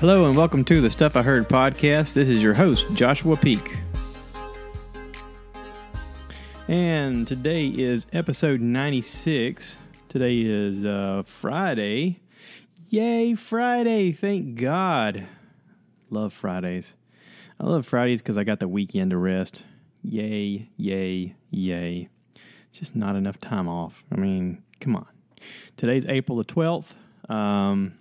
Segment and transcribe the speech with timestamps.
[0.00, 2.14] Hello and welcome to the Stuff I Heard podcast.
[2.14, 3.76] This is your host, Joshua Peak.
[6.68, 9.76] And today is episode 96.
[10.08, 12.20] Today is uh, Friday.
[12.90, 14.12] Yay, Friday!
[14.12, 15.26] Thank God.
[16.10, 16.94] Love Fridays.
[17.58, 19.64] I love Fridays because I got the weekend to rest.
[20.04, 22.08] Yay, yay, yay.
[22.70, 24.04] Just not enough time off.
[24.12, 25.08] I mean, come on.
[25.76, 26.86] Today's April the 12th.
[27.28, 27.97] Um,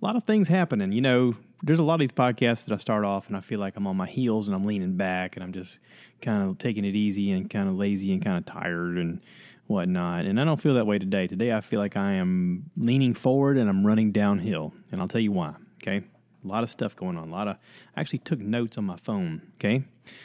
[0.00, 0.92] a lot of things happening.
[0.92, 3.58] You know, there's a lot of these podcasts that I start off and I feel
[3.58, 5.78] like I'm on my heels and I'm leaning back and I'm just
[6.20, 9.20] kind of taking it easy and kind of lazy and kind of tired and
[9.66, 10.26] whatnot.
[10.26, 11.26] And I don't feel that way today.
[11.26, 14.74] Today I feel like I am leaning forward and I'm running downhill.
[14.92, 15.54] And I'll tell you why.
[15.82, 16.04] Okay.
[16.44, 17.28] A lot of stuff going on.
[17.28, 17.56] A lot of
[17.96, 19.40] I actually took notes on my phone.
[19.54, 19.84] Okay.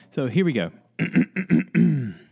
[0.09, 0.72] So here we go.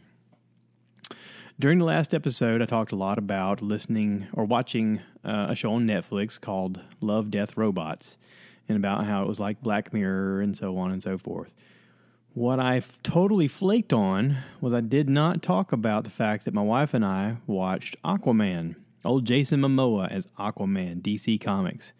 [1.59, 5.73] During the last episode, I talked a lot about listening or watching uh, a show
[5.73, 8.15] on Netflix called Love, Death, Robots
[8.69, 11.55] and about how it was like Black Mirror and so on and so forth.
[12.35, 16.61] What I totally flaked on was I did not talk about the fact that my
[16.61, 21.93] wife and I watched Aquaman, old Jason Momoa as Aquaman, DC Comics.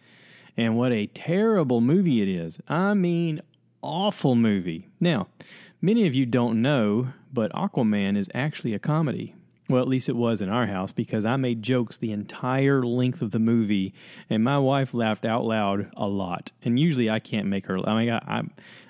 [0.55, 2.59] And what a terrible movie it is.
[2.67, 3.41] I mean,
[3.81, 4.87] awful movie.
[4.99, 5.29] Now,
[5.81, 9.33] many of you don't know, but Aquaman is actually a comedy.
[9.69, 13.21] Well, at least it was in our house because I made jokes the entire length
[13.21, 13.93] of the movie,
[14.29, 16.53] and my wife laughed out loud a lot.
[16.63, 17.77] And usually, I can't make her.
[17.87, 18.43] I mean, I, I,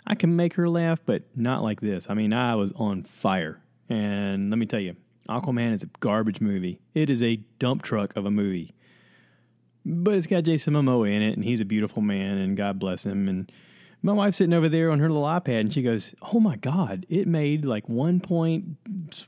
[0.05, 2.05] I can make her laugh, but not like this.
[2.09, 3.59] I mean, I was on fire.
[3.89, 4.95] And let me tell you,
[5.27, 6.79] Aquaman is a garbage movie.
[6.93, 8.75] It is a dump truck of a movie,
[9.85, 13.05] but it's got Jason Momoa in it, and he's a beautiful man, and God bless
[13.05, 13.27] him.
[13.27, 13.51] And
[14.07, 17.05] my wife's sitting over there on her little iPad and she goes, Oh my God,
[17.09, 18.77] it made like one point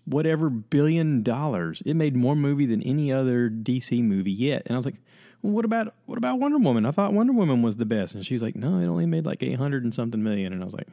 [0.06, 1.84] whatever billion dollars.
[1.86, 4.64] It made more movie than any other DC movie yet.
[4.66, 4.96] And I was like,
[5.42, 6.86] well, what about what about Wonder Woman?
[6.86, 8.16] I thought Wonder Woman was the best.
[8.16, 10.54] And she's like, No, it only made like eight hundred and something million.
[10.54, 10.88] And I was like,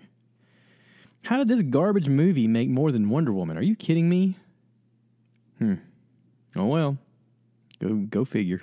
[1.23, 3.57] How did this garbage movie make more than Wonder Woman?
[3.57, 4.37] Are you kidding me?
[5.59, 5.75] Hmm.
[6.57, 6.99] Oh well.
[7.81, 8.63] Go go figure.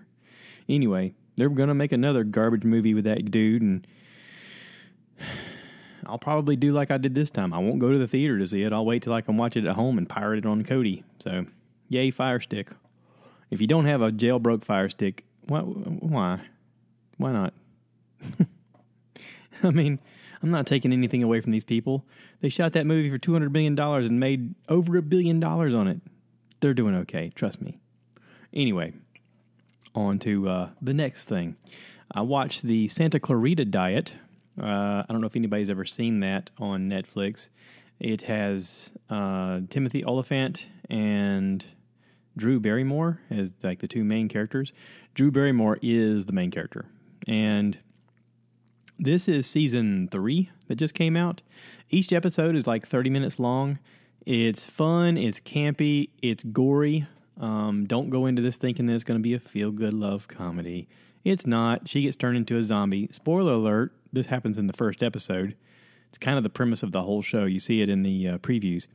[0.68, 3.88] Anyway, they're gonna make another garbage movie with that dude and
[6.08, 7.54] I'll probably do like I did this time.
[7.54, 8.74] I won't go to the theater to see it.
[8.74, 11.04] I'll wait till I can watch it at home and pirate it on Kodi.
[11.20, 11.46] So,
[11.90, 12.70] yay, Fire Stick.
[13.50, 15.60] If you don't have a jailbroke Fire Stick, why?
[15.60, 16.40] Why,
[17.18, 17.54] why not?
[19.64, 20.00] I mean,
[20.42, 22.06] I'm not taking anything away from these people.
[22.42, 26.02] They shot that movie for $200 million and made over a billion dollars on it.
[26.60, 27.80] They're doing okay, trust me.
[28.54, 28.94] Anyway,
[29.96, 31.56] on to uh, the next thing.
[32.12, 34.14] I watched the Santa Clarita Diet
[34.62, 37.50] uh, I don't know if anybody's ever seen that on Netflix.
[38.00, 41.66] It has uh, Timothy Olyphant and
[42.38, 44.74] Drew Barrymore as like the two main characters.
[45.14, 46.86] Drew Barrymore is the main character,
[47.28, 47.78] and
[49.00, 51.42] this is season three that just came out.
[51.90, 53.80] Each episode is like thirty minutes long.
[54.26, 55.18] It's fun.
[55.18, 56.10] It's campy.
[56.22, 57.06] It's gory.
[57.40, 60.28] Um, don't go into this thinking that it's going to be a feel good love
[60.28, 60.88] comedy.
[61.24, 61.88] It's not.
[61.88, 63.10] She gets turned into a zombie.
[63.12, 65.56] Spoiler alert this happens in the first episode.
[66.10, 67.46] It's kind of the premise of the whole show.
[67.46, 68.88] You see it in the uh, previews.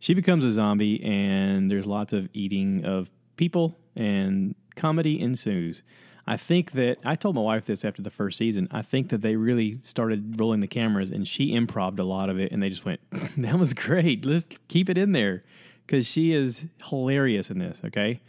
[0.00, 5.82] She becomes a zombie, and there's lots of eating of people, and comedy ensues.
[6.26, 8.66] I think that I told my wife this after the first season.
[8.70, 12.40] I think that they really started rolling the cameras, and she improved a lot of
[12.40, 13.00] it, and they just went,
[13.36, 14.24] "That was great.
[14.24, 15.44] Let's keep it in there,"
[15.86, 17.82] because she is hilarious in this.
[17.84, 18.20] Okay,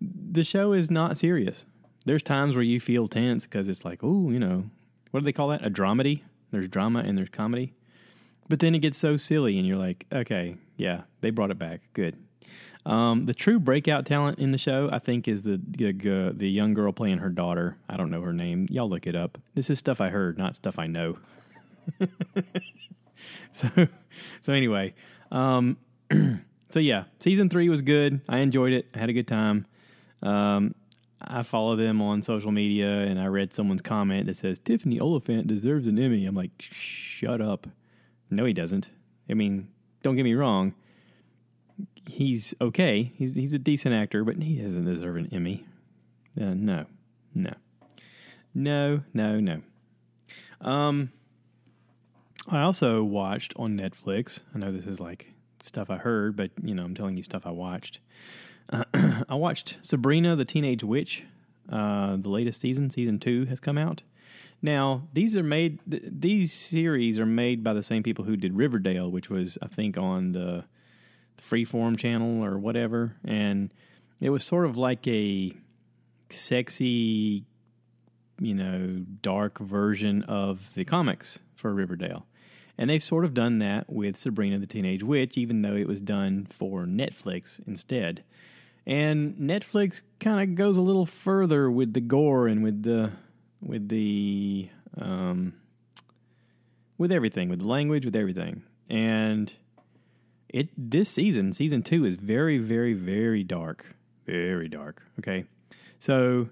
[0.00, 1.64] the show is not serious.
[2.04, 4.64] There's times where you feel tense because it's like, oh, you know,
[5.10, 5.64] what do they call that?
[5.64, 6.22] A dramedy?
[6.50, 7.74] There's drama and there's comedy.
[8.48, 11.82] But then it gets so silly, and you're like, okay, yeah, they brought it back.
[11.92, 12.16] Good.
[12.84, 16.74] Um, the true breakout talent in the show, I think, is the, the the young
[16.74, 17.76] girl playing her daughter.
[17.88, 18.66] I don't know her name.
[18.70, 19.38] Y'all look it up.
[19.54, 21.18] This is stuff I heard, not stuff I know.
[23.52, 23.68] so,
[24.40, 24.94] so anyway,
[25.30, 25.76] um,
[26.70, 28.20] so yeah, season three was good.
[28.28, 28.86] I enjoyed it.
[28.94, 29.66] I had a good time.
[30.22, 30.74] Um,
[31.22, 35.46] I follow them on social media and I read someone's comment that says Tiffany Olyphant
[35.46, 36.24] deserves an Emmy.
[36.24, 37.66] I'm like, shut up.
[38.30, 38.90] No, he doesn't.
[39.28, 39.68] I mean,
[40.02, 40.74] don't get me wrong.
[42.06, 43.12] He's okay.
[43.16, 45.66] He's he's a decent actor, but he doesn't deserve an Emmy.
[46.40, 46.86] Uh, no,
[47.34, 47.52] no,
[48.54, 49.60] no, no, no.
[50.60, 51.12] Um,
[52.48, 54.40] I also watched on Netflix.
[54.54, 55.32] I know this is like
[55.62, 58.00] stuff I heard, but you know, I'm telling you stuff I watched.
[59.28, 61.24] I watched Sabrina the Teenage Witch.
[61.70, 64.02] Uh, the latest season, season two, has come out.
[64.62, 65.78] Now these are made.
[65.88, 69.68] Th- these series are made by the same people who did Riverdale, which was I
[69.68, 70.64] think on the,
[71.36, 73.70] the Freeform channel or whatever, and
[74.20, 75.52] it was sort of like a
[76.28, 77.44] sexy
[78.40, 82.26] you know, dark version of the comics for Riverdale.
[82.78, 86.00] And they've sort of done that with Sabrina the Teenage Witch, even though it was
[86.00, 88.24] done for Netflix instead.
[88.86, 93.12] And Netflix kind of goes a little further with the gore and with the
[93.60, 94.68] with the
[94.98, 95.54] um,
[96.98, 98.62] with everything, with the language, with everything.
[98.88, 99.52] And
[100.48, 103.86] it this season, season two, is very, very, very dark,
[104.26, 105.02] very dark.
[105.18, 105.44] Okay,
[105.98, 106.48] so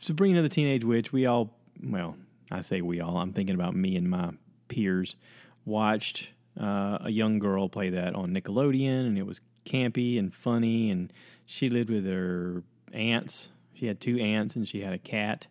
[0.00, 2.16] Sabrina the Teenage Witch, we all, well,
[2.50, 3.18] I say we all.
[3.18, 4.30] I'm thinking about me and my
[4.68, 5.16] peers
[5.64, 6.30] watched
[6.60, 10.90] uh, a young girl play that on Nickelodeon, and it was campy and funny.
[10.90, 11.12] And
[11.46, 12.62] she lived with her
[12.92, 13.52] aunts.
[13.74, 15.46] She had two aunts, and she had a cat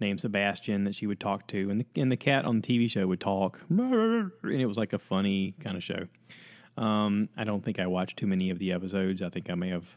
[0.00, 2.90] named Sebastian that she would talk to, and the and the cat on the TV
[2.90, 6.06] show would talk, and it was like a funny kind of show.
[6.76, 9.22] Um, I don't think I watched too many of the episodes.
[9.22, 9.96] I think I may have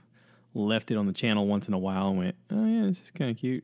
[0.53, 3.11] left it on the channel once in a while and went, "Oh yeah, this is
[3.11, 3.63] kind of cute,"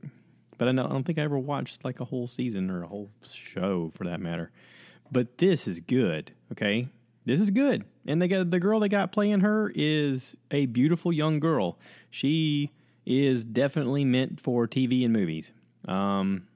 [0.58, 3.10] but I I don't think I ever watched like a whole season or a whole
[3.34, 4.52] show for that matter.
[5.12, 6.32] But this is good.
[6.52, 6.88] Okay,
[7.26, 7.86] this is good.
[8.06, 11.78] And they got the girl they got playing her is a beautiful young girl.
[12.10, 12.72] She
[13.06, 15.52] is definitely meant for TV and movies.
[15.88, 16.48] Um,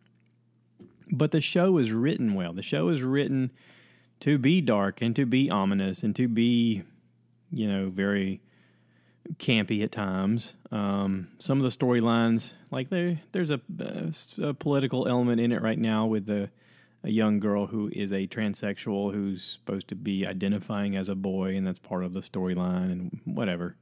[1.12, 2.54] but the show is written well.
[2.54, 3.52] The show is written
[4.22, 6.84] to be dark and to be ominous and to be,
[7.52, 8.42] you know, very
[9.38, 10.56] campy at times.
[10.72, 15.62] Um, some of the storylines, like there, there's a, a, a, political element in it
[15.62, 16.50] right now with the
[17.04, 21.56] a young girl who is a transsexual who's supposed to be identifying as a boy,
[21.56, 23.76] and that's part of the storyline and whatever.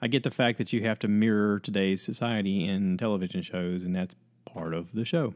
[0.00, 3.94] I get the fact that you have to mirror today's society in television shows, and
[3.94, 4.14] that's
[4.44, 5.34] part of the show.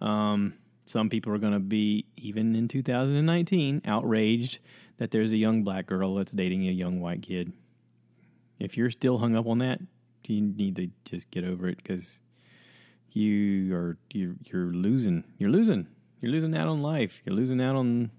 [0.00, 0.54] Um,
[0.86, 4.58] some people are going to be, even in 2019, outraged
[4.98, 7.52] that there's a young black girl that's dating a young white kid.
[8.58, 9.80] If you're still hung up on that,
[10.24, 12.20] you need to just get over it because
[13.10, 15.24] you are you're, you're losing.
[15.38, 15.88] You're losing.
[16.22, 17.20] You're losing out on life.
[17.26, 18.12] You're losing out on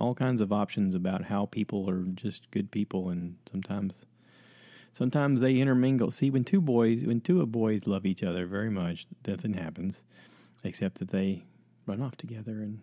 [0.00, 4.06] all kinds of options about how people are just good people, and sometimes
[4.92, 6.12] sometimes they intermingle.
[6.12, 10.04] See, when two boys, when two boys love each other very much, nothing happens
[10.62, 11.44] except that they
[11.86, 12.80] run off together and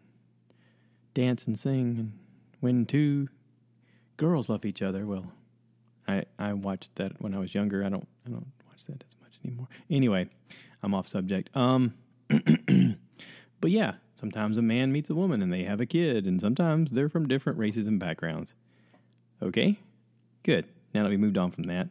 [1.14, 1.98] dance and sing.
[1.98, 2.20] And
[2.60, 3.30] when two
[4.18, 5.32] girls love each other, well,
[6.10, 7.86] I I watched that when I was younger.
[7.86, 9.70] I don't I don't watch that as much anymore.
[9.90, 10.28] Anyway,
[10.82, 11.56] I'm off subject.
[11.56, 11.94] Um,
[13.64, 16.92] but yeah, sometimes a man meets a woman and they have a kid, and sometimes
[16.92, 18.56] they're from different races and backgrounds.
[19.42, 19.80] Okay,
[20.44, 20.66] good.
[20.94, 21.88] Now that we moved on from that,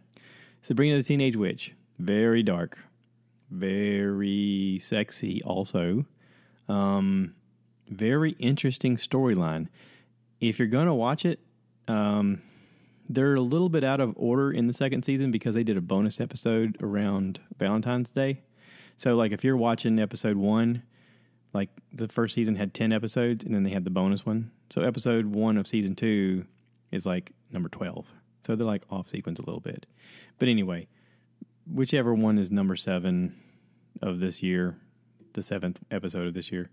[0.60, 2.76] Sabrina the Teenage Witch, very dark,
[3.50, 6.04] very sexy, also.
[6.68, 7.34] Um,
[7.88, 9.68] very interesting storyline.
[10.42, 11.40] If you're going to watch it,
[11.88, 12.42] um,
[13.08, 15.80] they're a little bit out of order in the second season because they did a
[15.80, 18.42] bonus episode around Valentine's Day.
[18.98, 20.82] So, like, if you're watching episode one,
[21.52, 24.50] like the first season had 10 episodes and then they had the bonus one.
[24.70, 26.46] So, episode one of season two
[26.90, 28.06] is like number 12.
[28.46, 29.86] So, they're like off sequence a little bit.
[30.38, 30.88] But anyway,
[31.70, 33.36] whichever one is number seven
[34.00, 34.76] of this year,
[35.34, 36.70] the seventh episode of this year,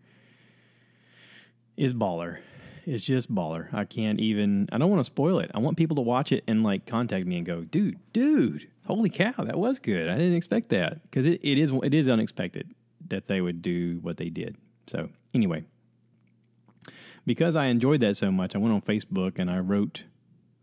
[1.77, 2.39] is baller.
[2.85, 3.71] It's just baller.
[3.73, 4.67] I can't even.
[4.71, 5.51] I don't want to spoil it.
[5.53, 9.09] I want people to watch it and like contact me and go, dude, dude, holy
[9.09, 10.09] cow, that was good.
[10.09, 12.73] I didn't expect that because it, it is it is unexpected
[13.09, 14.57] that they would do what they did.
[14.89, 15.63] So anyway,
[17.25, 20.03] because I enjoyed that so much, I went on Facebook and I wrote,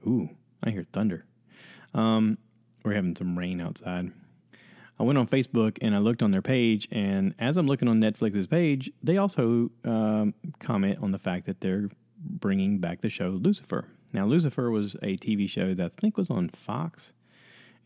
[0.06, 0.30] "Ooh,
[0.62, 1.24] I hear thunder."
[1.94, 2.38] Um,
[2.84, 4.10] we're having some rain outside.
[4.98, 8.00] I went on Facebook and I looked on their page, and as I'm looking on
[8.00, 13.28] Netflix's page, they also um, comment on the fact that they're bringing back the show
[13.28, 13.86] Lucifer.
[14.12, 17.12] Now, Lucifer was a TV show that I think was on Fox,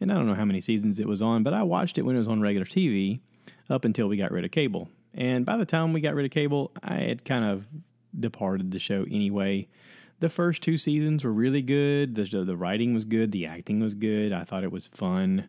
[0.00, 2.16] and I don't know how many seasons it was on, but I watched it when
[2.16, 3.20] it was on regular TV
[3.68, 4.88] up until we got rid of cable.
[5.14, 7.66] And by the time we got rid of cable, I had kind of
[8.18, 9.68] departed the show anyway
[10.20, 12.14] the first two seasons were really good.
[12.14, 13.32] The the writing was good.
[13.32, 14.32] The acting was good.
[14.32, 15.48] I thought it was fun.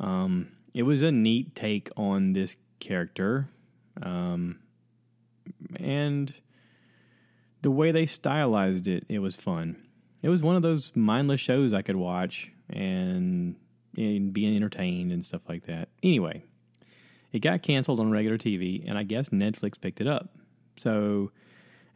[0.00, 3.48] Um, it was a neat take on this character,
[4.02, 4.60] um,
[5.76, 6.32] and
[7.62, 9.76] the way they stylized it, it was fun.
[10.22, 13.56] It was one of those mindless shows I could watch and,
[13.96, 15.90] and be entertained and stuff like that.
[16.02, 16.44] Anyway,
[17.34, 20.30] it got canceled on regular TV, and I guess Netflix picked it up.
[20.76, 21.32] So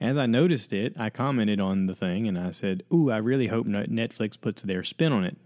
[0.00, 3.47] as I noticed it, I commented on the thing and I said, Ooh, I really
[3.47, 5.37] hope Netflix puts their spin on it.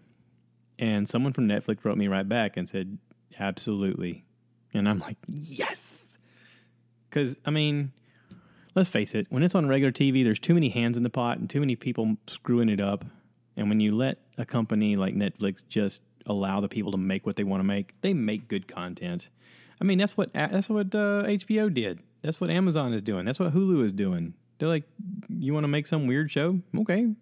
[0.79, 2.97] And someone from Netflix wrote me right back and said,
[3.39, 4.25] Absolutely.
[4.73, 6.09] And I'm like, Yes.
[7.11, 7.93] Because, I mean,
[8.75, 11.37] let's face it, when it's on regular TV, there's too many hands in the pot
[11.37, 13.05] and too many people screwing it up.
[13.59, 17.37] And when you let a company like Netflix just allow the people to make what
[17.37, 19.29] they want to make, they make good content.
[19.83, 21.99] I mean, that's what that's what uh, HBO did.
[22.23, 23.25] That's what Amazon is doing.
[23.25, 24.33] That's what Hulu is doing.
[24.59, 24.85] They're like,
[25.29, 26.61] you want to make some weird show?
[26.79, 27.13] Okay,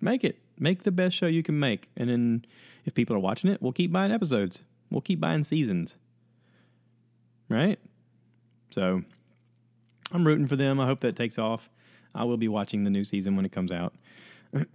[0.00, 0.38] make it.
[0.58, 2.46] Make the best show you can make, and then
[2.86, 4.62] if people are watching it, we'll keep buying episodes.
[4.90, 5.98] We'll keep buying seasons.
[7.50, 7.78] Right?
[8.70, 9.02] So
[10.10, 10.80] I'm rooting for them.
[10.80, 11.68] I hope that takes off.
[12.14, 13.92] I will be watching the new season when it comes out.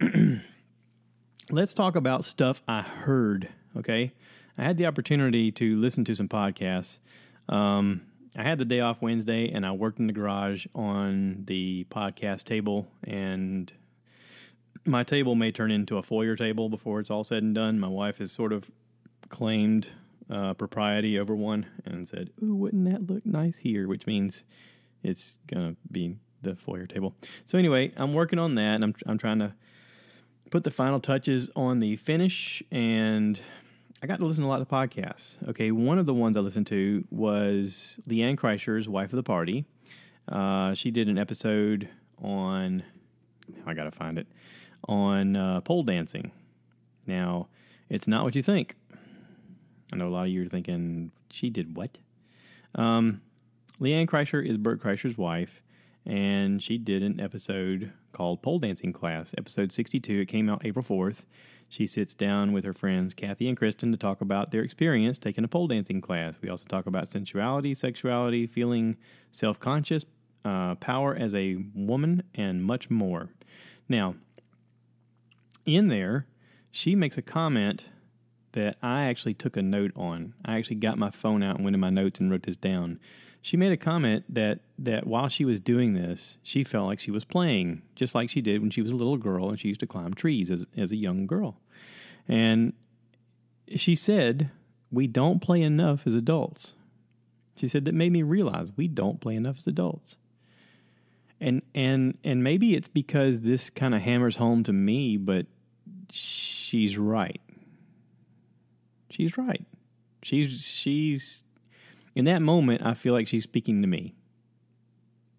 [1.50, 3.48] Let's talk about stuff I heard.
[3.76, 4.12] Okay.
[4.56, 6.98] I had the opportunity to listen to some podcasts.
[7.48, 8.02] Um,
[8.36, 12.44] I had the day off Wednesday and I worked in the garage on the podcast
[12.44, 12.88] table.
[13.04, 13.72] And
[14.84, 17.78] my table may turn into a foyer table before it's all said and done.
[17.78, 18.70] My wife has sort of
[19.28, 19.88] claimed
[20.30, 23.86] uh, propriety over one and said, Ooh, wouldn't that look nice here?
[23.88, 24.44] Which means
[25.02, 27.14] it's to be the foyer table.
[27.44, 29.54] So, anyway, I'm working on that and I'm, I'm trying to
[30.50, 33.40] put the final touches on the finish and
[34.02, 35.36] I got to listen to a lot of podcasts.
[35.48, 39.64] Okay, one of the ones I listened to was LeeAnn Kreischer's Wife of the Party.
[40.28, 41.88] Uh, she did an episode
[42.22, 42.82] on,
[43.66, 44.26] I got to find it,
[44.88, 46.32] on uh, pole dancing.
[47.06, 47.48] Now,
[47.88, 48.76] it's not what you think.
[49.92, 51.98] I know a lot of you are thinking, she did what?
[52.74, 53.22] Um,
[53.80, 55.62] LeeAnn Kreischer is Bert Kreischer's wife,
[56.06, 60.20] and she did an episode called Pole Dancing Class, episode 62.
[60.20, 61.24] It came out April 4th.
[61.74, 65.42] She sits down with her friends Kathy and Kristen to talk about their experience taking
[65.42, 66.38] a pole dancing class.
[66.40, 68.96] We also talk about sensuality, sexuality, feeling
[69.32, 70.04] self conscious,
[70.44, 73.30] uh, power as a woman, and much more.
[73.88, 74.14] Now,
[75.66, 76.28] in there,
[76.70, 77.86] she makes a comment
[78.52, 80.34] that I actually took a note on.
[80.44, 83.00] I actually got my phone out and went in my notes and wrote this down.
[83.42, 87.10] She made a comment that that while she was doing this, she felt like she
[87.10, 89.80] was playing, just like she did when she was a little girl and she used
[89.80, 91.58] to climb trees as as a young girl.
[92.28, 92.72] And
[93.76, 94.50] she said,
[94.90, 96.74] We don't play enough as adults.
[97.56, 100.16] She said that made me realize we don't play enough as adults.
[101.40, 105.46] And and and maybe it's because this kind of hammers home to me, but
[106.10, 107.40] she's right.
[109.10, 109.64] She's right.
[110.22, 111.44] She's she's
[112.14, 114.14] in that moment I feel like she's speaking to me.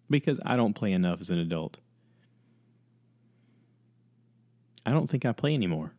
[0.08, 1.78] Because I don't play enough as an adult.
[4.86, 5.92] I don't think I play anymore.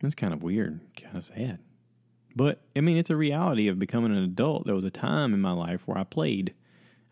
[0.00, 1.58] That's kind of weird, kind of sad.
[2.34, 4.64] But I mean, it's a reality of becoming an adult.
[4.64, 6.54] There was a time in my life where I played.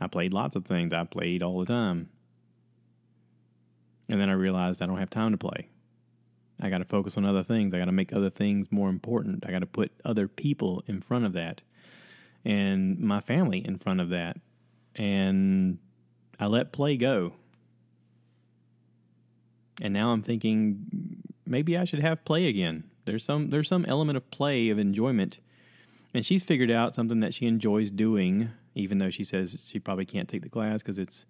[0.01, 0.93] I played lots of things.
[0.93, 2.09] I played all the time.
[4.09, 5.69] And then I realized I don't have time to play.
[6.61, 7.75] I got to focus on other things.
[7.75, 9.45] I got to make other things more important.
[9.47, 11.61] I got to put other people in front of that
[12.45, 14.37] and my family in front of that.
[14.97, 15.79] And
[16.41, 17.35] I let play go.
[19.81, 22.85] And now I'm thinking maybe I should have play again.
[23.05, 25.39] There's some there's some element of play of enjoyment.
[26.15, 30.07] And she's figured out something that she enjoys doing, even though she says she probably
[30.07, 31.27] can't take the class because it's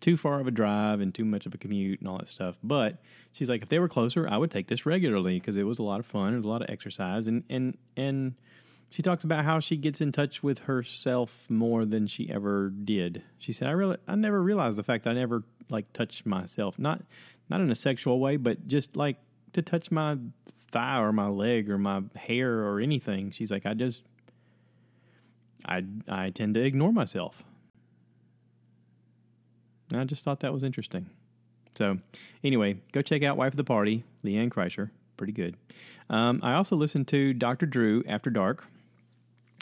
[0.00, 2.58] too far of a drive and too much of a commute and all that stuff.
[2.62, 2.98] But
[3.32, 5.82] she's like, if they were closer, I would take this regularly because it was a
[5.82, 8.34] lot of fun, it was a lot of exercise, and and and
[8.90, 13.22] she talks about how she gets in touch with herself more than she ever did.
[13.38, 16.78] She said, "I really, I never realized the fact that I never like touched myself,
[16.78, 17.02] not
[17.48, 19.16] not in a sexual way, but just like
[19.52, 20.16] to touch my
[20.70, 23.30] thigh or my leg or my hair or anything.
[23.30, 24.02] She's like, I just,
[25.64, 27.42] I, I tend to ignore myself.
[29.90, 31.06] And I just thought that was interesting.
[31.76, 31.98] So,
[32.42, 34.90] anyway, go check out Wife of the Party, LeeAnn Kreischer.
[35.16, 35.56] Pretty good.
[36.10, 37.66] Um, I also listened to Dr.
[37.66, 38.64] Drew After Dark.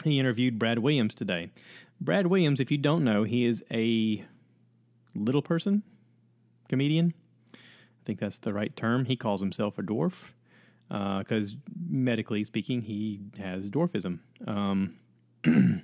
[0.03, 1.49] He interviewed Brad Williams today.
[1.99, 4.25] Brad Williams, if you don't know, he is a
[5.13, 5.83] little person
[6.69, 7.13] comedian.
[8.01, 9.05] I think that's the right term.
[9.05, 10.13] He calls himself a dwarf
[10.89, 11.57] because, uh,
[11.89, 14.19] medically speaking, he has dwarfism.
[14.47, 14.95] Um,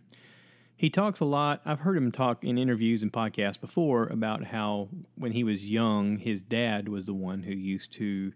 [0.75, 1.61] he talks a lot.
[1.63, 6.17] I've heard him talk in interviews and podcasts before about how when he was young,
[6.17, 8.33] his dad was the one who used to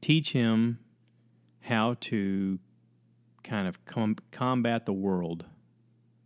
[0.00, 0.78] teach him
[1.60, 2.58] how to
[3.44, 5.44] kind of com- combat the world.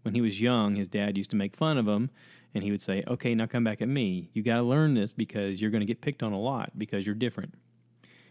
[0.02, 2.10] When he was young, his dad used to make fun of him
[2.56, 4.30] and he would say, "Okay, now come back at me.
[4.32, 7.04] You got to learn this because you're going to get picked on a lot because
[7.04, 7.52] you're different.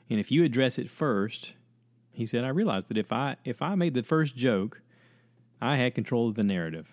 [0.10, 1.54] And if you address it first,
[2.12, 4.82] he said, I realized that if I if I made the first joke,
[5.62, 6.88] I had control of the narrative.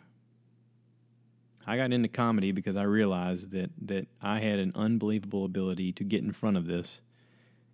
[1.66, 6.04] I got into comedy because I realized that that I had an unbelievable ability to
[6.04, 7.00] get in front of this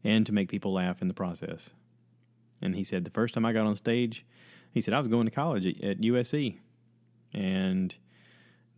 [0.05, 1.71] and to make people laugh in the process.
[2.63, 4.25] And he said the first time I got on stage,
[4.71, 6.59] he said I was going to college at, at USC,
[7.35, 7.97] and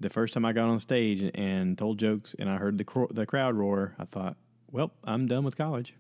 [0.01, 3.09] the first time I got on stage and told jokes and I heard the cro-
[3.11, 4.37] the crowd roar, I thought,
[4.71, 5.95] "Well, I'm done with college."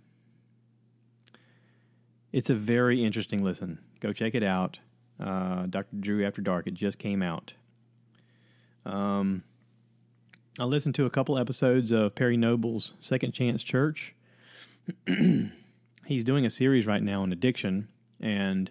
[2.32, 3.78] It's a very interesting listen.
[4.00, 4.78] Go check it out.
[5.18, 5.96] uh, Dr.
[5.98, 6.66] Drew After Dark.
[6.66, 7.52] It just came out.
[8.86, 9.42] Um,
[10.58, 14.14] I listened to a couple episodes of Perry Noble's Second Chance Church.
[16.06, 17.88] He's doing a series right now on addiction,
[18.18, 18.70] and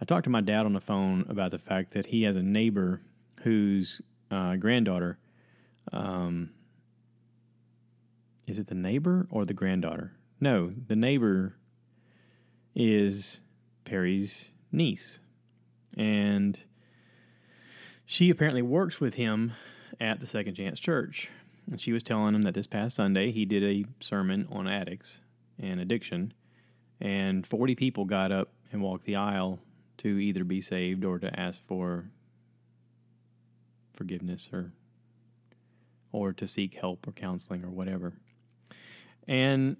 [0.00, 2.42] I talked to my dad on the phone about the fact that he has a
[2.42, 3.00] neighbor
[3.42, 4.00] whose
[4.34, 5.18] uh, granddaughter.
[5.92, 6.50] Um,
[8.46, 10.12] is it the neighbor or the granddaughter?
[10.40, 11.56] No, the neighbor
[12.74, 13.40] is
[13.84, 15.20] Perry's niece.
[15.96, 16.58] And
[18.04, 19.52] she apparently works with him
[20.00, 21.30] at the Second Chance Church.
[21.70, 25.20] And she was telling him that this past Sunday he did a sermon on addicts
[25.58, 26.34] and addiction.
[27.00, 29.60] And 40 people got up and walked the aisle
[29.98, 32.06] to either be saved or to ask for
[33.94, 34.72] forgiveness or
[36.12, 38.12] or to seek help or counseling or whatever.
[39.26, 39.76] And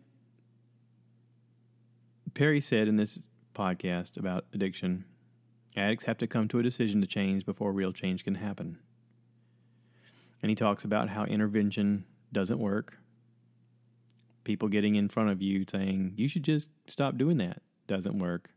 [2.35, 3.21] Perry said in this
[3.55, 5.05] podcast about addiction,
[5.77, 8.79] addicts have to come to a decision to change before real change can happen.
[10.43, 12.99] And he talks about how intervention doesn't work.
[14.43, 18.51] People getting in front of you saying, you should just stop doing that, doesn't work.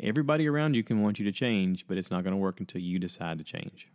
[0.00, 2.80] Everybody around you can want you to change, but it's not going to work until
[2.80, 3.88] you decide to change.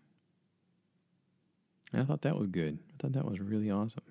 [1.91, 2.77] And I thought that was good.
[2.89, 4.03] I thought that was really awesome.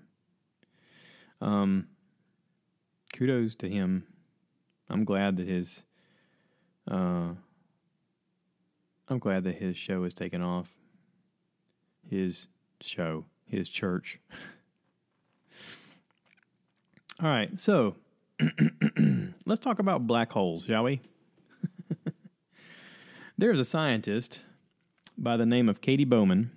[1.41, 1.87] Um,
[3.13, 4.05] kudos to him.
[4.91, 5.85] I'm glad that his
[6.91, 7.35] uh,
[9.09, 10.71] I'm glad that his show is taken off.
[12.09, 12.49] His
[12.81, 14.19] show, his church.
[17.21, 17.97] All right, so
[19.47, 21.01] let's talk about black holes, shall we?
[23.39, 24.43] There's a scientist
[25.17, 26.53] by the name of Katie Bouman.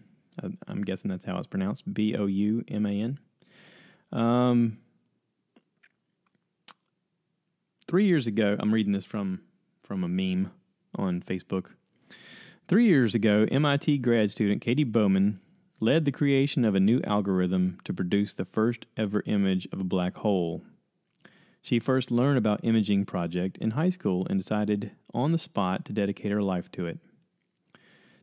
[0.67, 3.19] I'm guessing that's how it's pronounced B O U M A N.
[4.11, 4.77] Um,
[7.87, 9.41] three years ago, I'm reading this from
[9.83, 10.51] from a meme
[10.95, 11.67] on Facebook.
[12.67, 15.39] Three years ago, MIT grad student Katie Bouman
[15.81, 19.83] led the creation of a new algorithm to produce the first ever image of a
[19.83, 20.61] black hole.
[21.61, 25.93] She first learned about imaging project in high school and decided on the spot to
[25.93, 26.99] dedicate her life to it.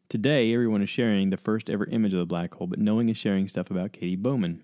[0.08, 3.10] Today, everyone is sharing the first ever image of the black hole, but no one
[3.10, 4.62] is sharing stuff about Katie Bouman.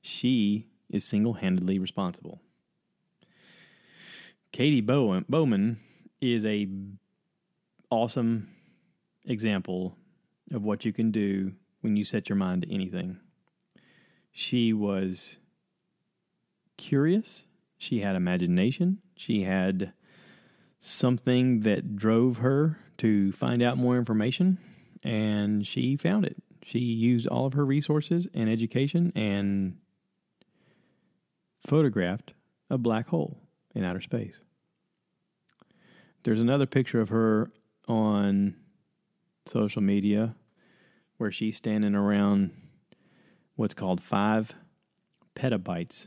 [0.00, 2.40] She is single handedly responsible.
[4.50, 5.80] Katie Bouman
[6.22, 6.66] is a
[7.90, 8.48] awesome
[9.26, 9.98] example
[10.50, 13.18] of what you can do when you set your mind to anything.
[14.30, 15.36] She was
[16.78, 17.44] curious,
[17.76, 19.92] she had imagination, she had
[20.78, 24.58] something that drove her to find out more information,
[25.02, 26.36] and she found it.
[26.64, 29.76] She used all of her resources and education and
[31.66, 32.32] photographed
[32.70, 33.36] a black hole
[33.74, 34.38] in outer space.
[36.22, 37.50] There's another picture of her
[37.88, 38.54] on
[39.46, 40.36] social media
[41.16, 42.52] where she's standing around
[43.56, 44.54] what's called five
[45.34, 46.06] petabytes,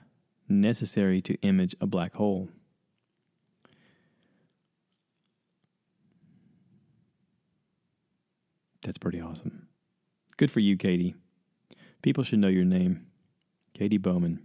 [0.48, 2.48] necessary to image a black hole.
[8.82, 9.68] That's pretty awesome.
[10.36, 11.14] Good for you, Katie.
[12.02, 13.06] People should know your name.
[13.74, 14.40] Katie Bouman.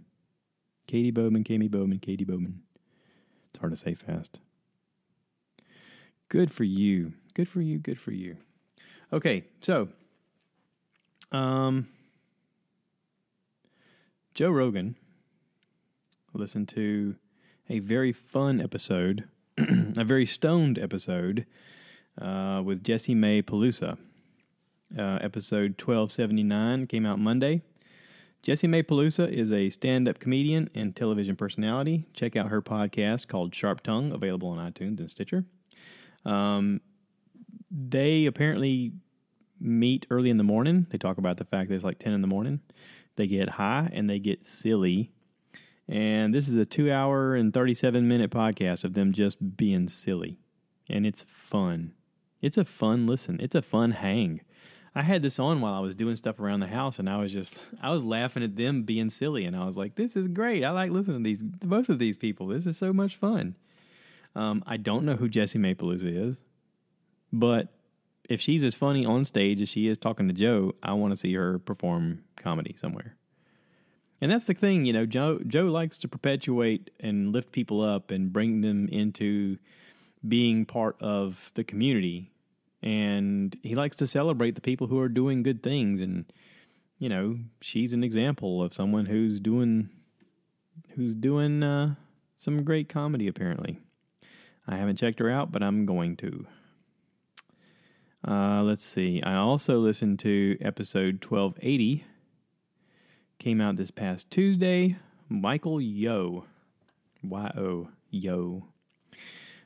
[0.86, 2.60] Katie Bouman, Katie Bouman, Katie Bouman.
[3.50, 4.38] It's hard to say fast.
[6.28, 7.14] Good for you.
[7.34, 7.78] Good for you.
[7.78, 8.36] Good for you.
[9.12, 9.88] Okay, so
[11.32, 11.88] um
[14.34, 14.96] Joe Rogan
[16.32, 17.16] listened to
[17.68, 19.24] a very fun episode,
[19.58, 21.46] a very stoned episode
[22.20, 23.98] uh, with Jessimae Peluso.
[24.96, 27.62] Uh, episode 1279 came out Monday.
[28.46, 32.06] Jessimae Peluso is a stand up comedian and television personality.
[32.14, 35.44] Check out her podcast called Sharp Tongue, available on iTunes and Stitcher.
[36.24, 36.80] Um,
[37.70, 38.92] they apparently
[39.60, 40.86] meet early in the morning.
[40.90, 42.60] They talk about the fact that it's like 10 in the morning.
[43.16, 45.10] They get high and they get silly.
[45.88, 50.38] And this is a two hour and 37 minute podcast of them just being silly.
[50.88, 51.92] And it's fun.
[52.40, 54.40] It's a fun listen, it's a fun hang.
[54.94, 57.32] I had this on while I was doing stuff around the house, and I was
[57.32, 60.64] just I was laughing at them being silly, and I was like, "This is great!
[60.64, 62.48] I like listening to these both of these people.
[62.48, 63.56] This is so much fun."
[64.34, 66.38] Um, I don't know who Jesse Peluso is,
[67.32, 67.68] but
[68.28, 71.16] if she's as funny on stage as she is talking to Joe, I want to
[71.16, 73.16] see her perform comedy somewhere.
[74.20, 78.10] And that's the thing, you know, Joe Joe likes to perpetuate and lift people up
[78.10, 79.58] and bring them into
[80.26, 82.32] being part of the community
[82.82, 86.24] and he likes to celebrate the people who are doing good things and
[86.98, 89.88] you know, she's an example of someone who's doing
[90.90, 91.94] who's doing uh,
[92.36, 93.28] some great comedy.
[93.28, 93.78] Apparently,
[94.66, 96.46] I haven't checked her out, but I'm going to.
[98.26, 99.22] Uh, let's see.
[99.22, 102.04] I also listened to episode 1280.
[103.38, 104.96] Came out this past Tuesday.
[105.28, 106.44] Michael Yo.
[107.22, 107.88] Y O.
[108.10, 108.64] Yo.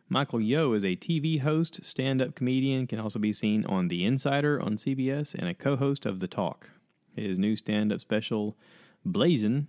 [0.08, 4.04] Michael Yo is a TV host, stand up comedian, can also be seen on The
[4.04, 6.68] Insider on CBS, and a co host of The Talk.
[7.16, 8.54] His new stand up special,
[9.06, 9.68] Blazin',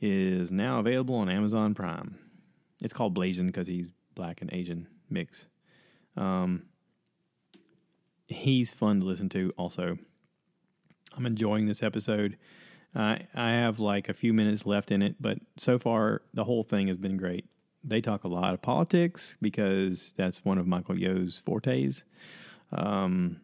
[0.00, 2.18] is now available on Amazon Prime.
[2.82, 5.46] It's called Blazin' because he's black and Asian mix.
[6.16, 6.62] Um,
[8.32, 9.98] he's fun to listen to, also.
[11.16, 12.36] I'm enjoying this episode.
[12.94, 16.62] Uh, I have like a few minutes left in it, but so far the whole
[16.62, 17.46] thing has been great.
[17.84, 22.04] They talk a lot of politics because that's one of Michael Yo's fortes.
[22.70, 23.40] Um,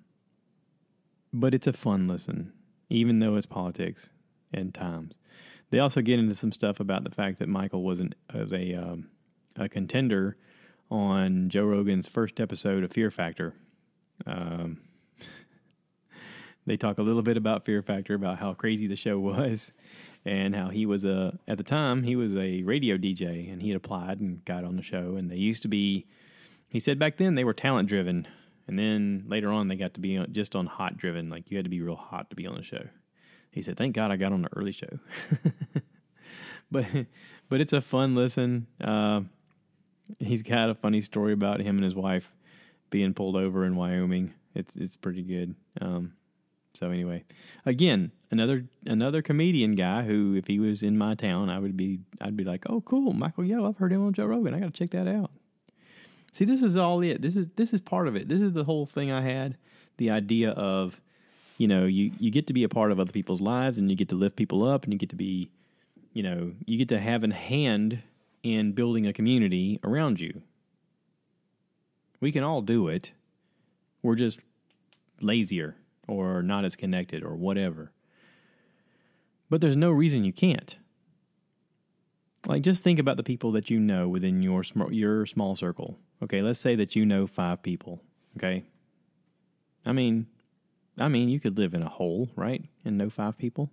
[1.33, 2.53] but it's a fun listen,
[2.88, 4.11] even though it's politics
[4.53, 5.18] and times.
[5.70, 9.09] They also get into some stuff about the fact that Michael wasn't was a um,
[9.57, 10.37] a contender
[10.90, 13.55] on Joe Rogan's first episode of Fear Factor.
[14.26, 14.81] Um,
[16.66, 19.72] they talk a little bit about Fear Factor, about how crazy the show was,
[20.24, 23.68] and how he was a at the time he was a radio DJ and he
[23.68, 25.16] had applied and got on the show.
[25.16, 26.07] And they used to be,
[26.68, 28.26] he said back then they were talent driven,
[28.66, 31.31] and then later on they got to be just on hot driven.
[31.31, 32.87] Like you had to be real hot to be on the show.
[33.50, 34.98] He said, "Thank God I got on the early show."
[36.70, 36.87] but
[37.48, 38.66] but it's a fun listen.
[38.81, 39.22] Uh,
[40.18, 42.31] he's got a funny story about him and his wife
[42.90, 44.35] being pulled over in Wyoming.
[44.55, 45.55] It's it's pretty good.
[45.81, 46.12] Um,
[46.74, 47.24] so anyway,
[47.66, 52.01] again, another another comedian guy who, if he was in my town, I would be
[52.20, 54.55] I'd be like, oh, cool, Michael Yo, I've heard him on Joe Rogan.
[54.55, 55.31] I got to check that out.
[56.33, 57.22] See, this is all it.
[57.22, 58.29] This is this is part of it.
[58.29, 59.57] This is the whole thing I had.
[59.96, 61.01] The idea of,
[61.57, 63.96] you know, you you get to be a part of other people's lives, and you
[63.96, 65.51] get to lift people up, and you get to be,
[66.12, 68.03] you know, you get to have a hand
[68.42, 70.42] in building a community around you.
[72.20, 73.12] We can all do it.
[74.02, 74.40] We're just
[75.20, 75.76] lazier
[76.07, 77.92] or not as connected or whatever.
[79.50, 80.76] But there's no reason you can't.
[82.46, 85.98] Like just think about the people that you know within your sm- your small circle.
[86.22, 88.02] Okay, let's say that you know 5 people,
[88.37, 88.64] okay?
[89.87, 90.26] I mean,
[90.98, 92.64] I mean, you could live in a hole, right?
[92.85, 93.70] And know 5 people.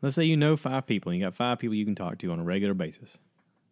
[0.00, 2.30] Let's say you know 5 people and you got 5 people you can talk to
[2.30, 3.18] on a regular basis.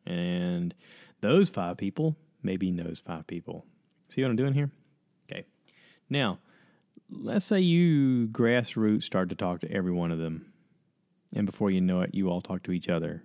[0.05, 0.75] And
[1.21, 3.65] those 5 people maybe knows 5 people.
[4.09, 4.71] See what I'm doing here?
[5.31, 5.45] Okay.
[6.09, 6.39] Now,
[7.11, 10.53] let's say you grassroots start to talk to every one of them,
[11.35, 13.25] and before you know it, you all talk to each other,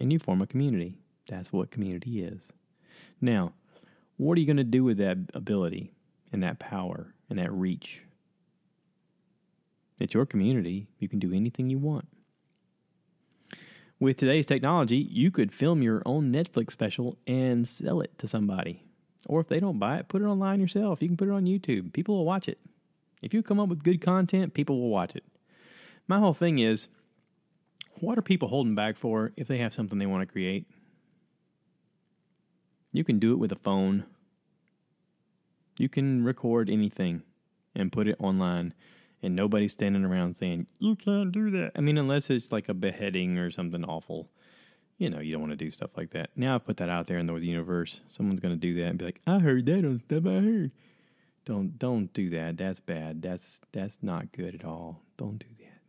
[0.00, 0.96] and you form a community.
[1.28, 2.40] That's what community is.
[3.20, 3.52] Now,
[4.16, 5.92] what are you going to do with that ability
[6.32, 8.02] and that power and that reach?
[9.98, 10.88] It's your community.
[10.98, 12.08] You can do anything you want.
[14.00, 18.82] With today's technology, you could film your own Netflix special and sell it to somebody.
[19.28, 21.00] Or if they don't buy it, put it online yourself.
[21.00, 21.92] You can put it on YouTube.
[21.92, 22.58] People will watch it.
[23.22, 25.24] If you come up with good content, people will watch it.
[26.08, 26.88] My whole thing is
[28.00, 30.66] what are people holding back for if they have something they want to create?
[32.92, 34.04] You can do it with a phone.
[35.78, 37.22] You can record anything
[37.74, 38.74] and put it online,
[39.22, 41.72] and nobody's standing around saying, You can't do that.
[41.76, 44.28] I mean, unless it's like a beheading or something awful.
[44.98, 46.30] You know, you don't want to do stuff like that.
[46.36, 48.00] Now I've put that out there in the universe.
[48.08, 50.70] Someone's going to do that and be like, I heard that on stuff I heard.
[51.44, 52.56] Don't don't do that.
[52.56, 53.20] That's bad.
[53.20, 55.02] That's that's not good at all.
[55.16, 55.80] Don't do that.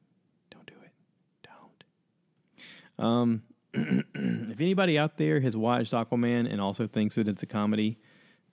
[0.50, 0.92] Don't do it.
[2.98, 3.06] Don't.
[3.06, 8.00] Um, if anybody out there has watched Aquaman and also thinks that it's a comedy,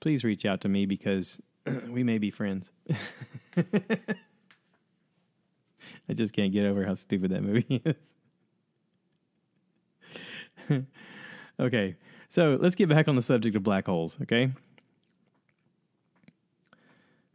[0.00, 1.40] please reach out to me because
[1.88, 2.70] we may be friends.
[6.08, 7.94] I just can't get over how stupid that movie is.
[11.60, 11.94] Okay,
[12.30, 14.50] so let's get back on the subject of black holes, okay?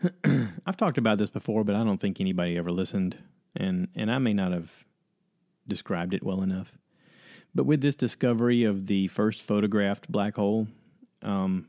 [0.66, 3.20] I've talked about this before, but I don't think anybody ever listened,
[3.56, 4.72] and and I may not have
[5.68, 6.72] described it well enough.
[7.54, 10.68] But with this discovery of the first photographed black hole,
[11.22, 11.68] um,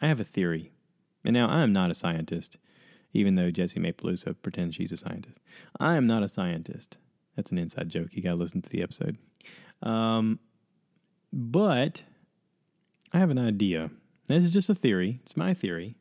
[0.00, 0.70] I have a theory.
[1.24, 2.56] And now I am not a scientist,
[3.12, 5.40] even though Jessimae Peluso pretends she's a scientist.
[5.80, 6.98] I am not a scientist.
[7.34, 8.08] That's an inside joke.
[8.12, 9.18] You got to listen to the episode.
[9.82, 10.38] Um,
[11.32, 12.02] but
[13.12, 13.90] I have an idea.
[14.26, 15.20] This is just a theory.
[15.24, 15.96] It's my theory.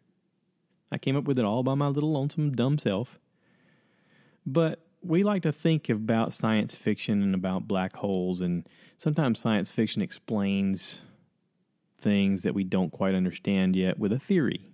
[0.92, 3.20] I came up with it all by my little lonesome dumb self.
[4.46, 9.70] But we like to think about science fiction and about black holes, and sometimes science
[9.70, 11.02] fiction explains
[12.00, 14.68] things that we don't quite understand yet with a theory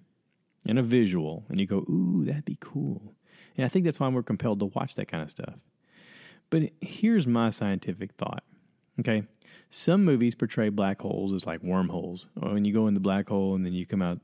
[0.66, 1.46] and a visual.
[1.50, 3.16] And you go, ooh, that'd be cool.
[3.56, 5.56] And I think that's why we're compelled to watch that kind of stuff.
[6.50, 8.44] But here's my scientific thought.
[9.00, 9.24] Okay.
[9.70, 12.28] Some movies portray black holes as like wormholes.
[12.36, 14.20] When you go in the black hole and then you come out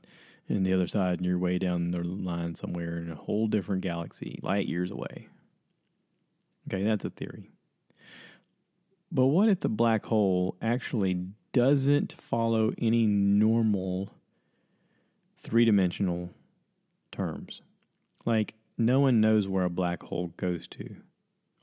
[0.48, 3.82] in the other side and you're way down the line somewhere in a whole different
[3.82, 5.28] galaxy, light years away.
[6.68, 7.50] Okay, that's a theory.
[9.12, 14.14] But what if the black hole actually doesn't follow any normal
[15.38, 16.30] three dimensional
[17.10, 17.62] terms?
[18.24, 20.96] Like, no one knows where a black hole goes to.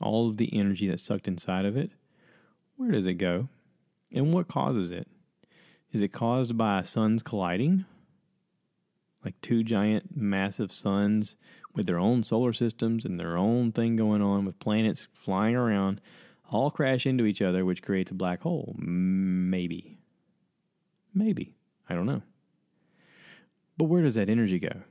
[0.00, 1.90] All of the energy that's sucked inside of it,
[2.76, 3.48] where does it go?
[4.12, 5.08] And what causes it?
[5.92, 7.84] Is it caused by suns colliding?
[9.24, 11.36] Like two giant, massive suns
[11.74, 16.00] with their own solar systems and their own thing going on with planets flying around
[16.50, 18.74] all crash into each other, which creates a black hole.
[18.78, 19.98] Maybe.
[21.14, 21.54] Maybe.
[21.88, 22.22] I don't know.
[23.76, 24.82] But where does that energy go?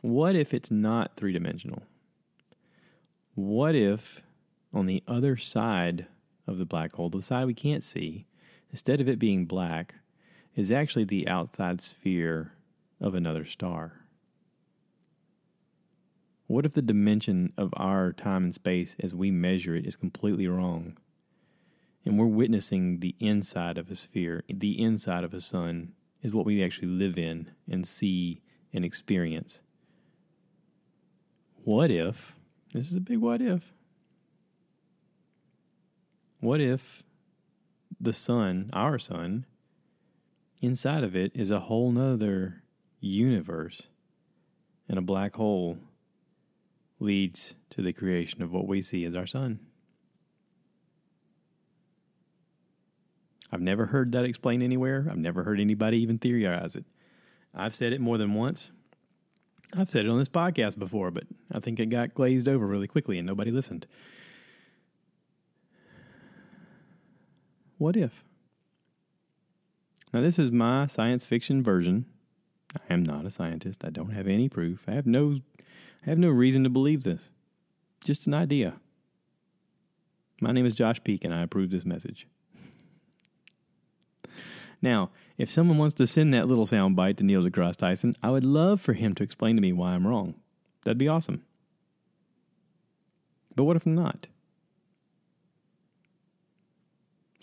[0.00, 1.82] What if it's not three dimensional?
[3.34, 4.22] What if
[4.72, 6.06] on the other side
[6.46, 8.26] of the black hole, the side we can't see,
[8.70, 9.94] instead of it being black,
[10.54, 12.52] is actually the outside sphere
[13.00, 14.02] of another star?
[16.46, 20.46] What if the dimension of our time and space as we measure it is completely
[20.46, 20.98] wrong?
[22.04, 26.44] And we're witnessing the inside of a sphere, the inside of a sun is what
[26.44, 29.62] we actually live in and see and experience.
[31.64, 32.34] What if,
[32.74, 33.72] this is a big what if,
[36.42, 37.04] what if
[38.00, 39.46] the sun, our sun,
[40.60, 42.64] inside of it is a whole nother
[43.00, 43.88] universe
[44.88, 45.78] and a black hole
[46.98, 49.60] leads to the creation of what we see as our sun.
[53.52, 55.06] I've never heard that explained anywhere.
[55.08, 56.84] I've never heard anybody even theorize it.
[57.54, 58.72] I've said it more than once.
[59.76, 62.88] I've said it on this podcast before, but I think it got glazed over really
[62.88, 63.86] quickly and nobody listened.
[67.82, 68.22] What if?
[70.14, 72.06] Now, this is my science fiction version.
[72.76, 73.84] I am not a scientist.
[73.84, 74.84] I don't have any proof.
[74.86, 75.40] I have no
[76.06, 77.28] I have no reason to believe this.
[78.04, 78.74] Just an idea.
[80.40, 82.28] My name is Josh Peak, and I approve this message.
[84.80, 88.30] now, if someone wants to send that little sound bite to Neil deGrasse Tyson, I
[88.30, 90.36] would love for him to explain to me why I'm wrong.
[90.84, 91.42] That'd be awesome.
[93.56, 94.28] But what if I'm not?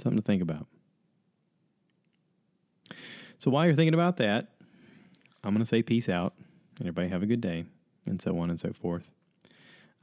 [0.02, 0.68] Something to think about.
[3.38, 4.48] So while you're thinking about that,
[5.44, 6.34] I'm going to say peace out.
[6.82, 7.66] Everybody have a good day
[8.06, 9.10] and so on and so forth.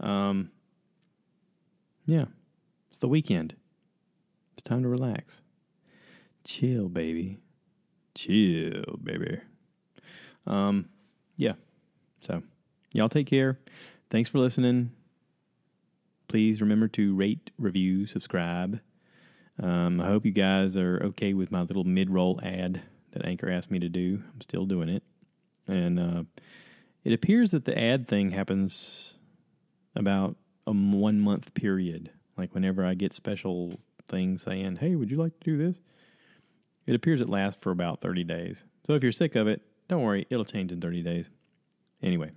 [0.01, 0.51] Um,
[2.07, 2.27] yeah,
[2.91, 3.55] it's the weekend.
[4.55, 5.43] It's time to relax.
[6.45, 7.39] Chill, baby.
[8.15, 9.39] Chill, baby.
[10.47, 10.89] Um,
[11.37, 11.55] yeah.
[12.21, 12.43] So,
[12.93, 13.59] y'all take care.
[14.11, 14.93] Thanks for listening.
[16.29, 18.81] Please remember to rate, review, subscribe.
[19.63, 23.51] Um, I hope you guys are okay with my little mid roll ad that Anchor
[23.51, 24.23] asked me to do.
[24.35, 25.03] I'm still doing it.
[25.67, 26.23] And uh,
[27.05, 29.15] it appears that the ad thing happens
[29.95, 32.11] about a one month period.
[32.37, 35.81] Like whenever I get special things saying, hey, would you like to do this?
[36.87, 38.65] It appears it lasts for about 30 days.
[38.87, 41.31] So if you're sick of it, don't worry, it'll change in 30 days.
[42.03, 42.31] Anyway,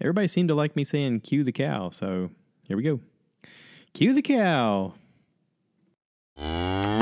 [0.00, 2.30] everybody seemed to like me saying cue the cow, so
[2.62, 3.00] here we go.
[3.92, 4.94] Cue the cow.
[6.38, 6.93] 음...